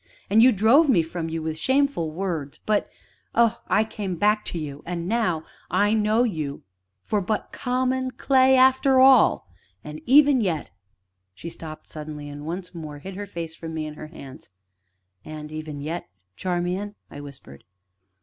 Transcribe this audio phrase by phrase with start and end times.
[0.31, 2.89] And you drove me from you with shameful words but
[3.35, 3.61] oh!
[3.67, 4.81] I came back to you.
[4.83, 6.63] And now I know you
[7.03, 9.47] for but common clay, after all,
[9.83, 10.71] and even yet"
[11.35, 14.49] She stopped, suddenly, and once more hid her face from me in her hands.
[15.23, 17.63] "And even yet, Charmian?" I whispered.